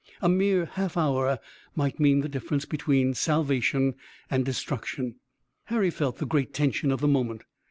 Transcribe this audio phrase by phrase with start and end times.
[0.19, 1.37] A mere half hour
[1.75, 3.93] might mean the difference between salvation
[4.31, 5.19] and destruction.
[5.65, 7.43] Harry felt the great tension of the moment.